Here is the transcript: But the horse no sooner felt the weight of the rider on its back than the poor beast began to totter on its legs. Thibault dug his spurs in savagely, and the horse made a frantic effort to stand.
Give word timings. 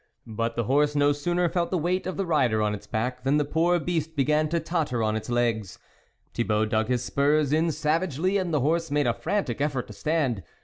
But 0.25 0.55
the 0.55 0.63
horse 0.63 0.95
no 0.95 1.11
sooner 1.11 1.47
felt 1.47 1.69
the 1.69 1.77
weight 1.77 2.07
of 2.07 2.17
the 2.17 2.25
rider 2.25 2.59
on 2.63 2.73
its 2.73 2.87
back 2.87 3.23
than 3.23 3.37
the 3.37 3.45
poor 3.45 3.79
beast 3.79 4.15
began 4.15 4.49
to 4.49 4.59
totter 4.59 5.03
on 5.03 5.15
its 5.15 5.29
legs. 5.29 5.77
Thibault 6.33 6.65
dug 6.69 6.87
his 6.87 7.03
spurs 7.05 7.53
in 7.53 7.69
savagely, 7.71 8.37
and 8.39 8.51
the 8.51 8.61
horse 8.61 8.89
made 8.89 9.05
a 9.05 9.13
frantic 9.13 9.61
effort 9.61 9.85
to 9.85 9.93
stand. 9.93 10.41